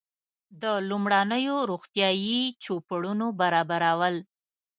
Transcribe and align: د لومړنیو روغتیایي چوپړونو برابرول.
د 0.61 0.63
لومړنیو 0.89 1.55
روغتیایي 1.71 2.41
چوپړونو 2.63 3.27
برابرول. 3.41 4.15